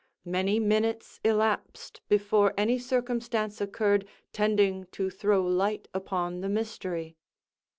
[0.25, 7.17] Many minutes elapsed before any circumstance occurred tending to throw light upon the mystery.